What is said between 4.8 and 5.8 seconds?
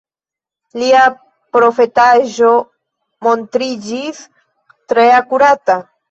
tre akurata.